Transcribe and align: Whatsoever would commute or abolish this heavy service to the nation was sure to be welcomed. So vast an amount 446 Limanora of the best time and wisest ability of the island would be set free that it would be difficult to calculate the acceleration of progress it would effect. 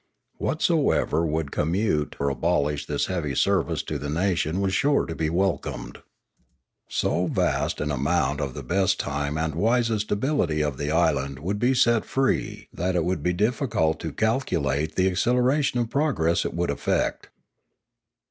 Whatsoever 0.39 1.23
would 1.27 1.51
commute 1.51 2.15
or 2.19 2.29
abolish 2.29 2.87
this 2.87 3.05
heavy 3.05 3.35
service 3.35 3.83
to 3.83 3.99
the 3.99 4.09
nation 4.09 4.59
was 4.59 4.73
sure 4.73 5.05
to 5.05 5.13
be 5.13 5.29
welcomed. 5.29 5.99
So 6.89 7.27
vast 7.27 7.79
an 7.79 7.91
amount 7.91 8.39
446 8.39 8.39
Limanora 8.39 8.49
of 8.49 8.53
the 8.55 8.81
best 8.81 8.99
time 8.99 9.37
and 9.37 9.53
wisest 9.53 10.11
ability 10.11 10.63
of 10.63 10.79
the 10.79 10.89
island 10.89 11.37
would 11.37 11.59
be 11.59 11.75
set 11.75 12.03
free 12.03 12.67
that 12.73 12.95
it 12.95 13.05
would 13.05 13.21
be 13.21 13.33
difficult 13.33 13.99
to 13.99 14.11
calculate 14.11 14.95
the 14.95 15.07
acceleration 15.07 15.79
of 15.79 15.91
progress 15.91 16.45
it 16.45 16.55
would 16.55 16.71
effect. 16.71 17.29